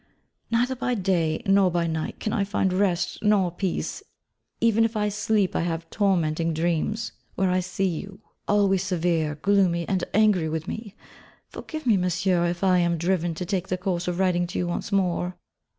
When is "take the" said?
13.45-13.77